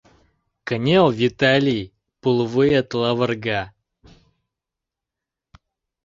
Кынел, 0.67 1.07
Виталий: 1.19 1.85
пулвует 2.21 2.89
лавырга. 3.01 3.61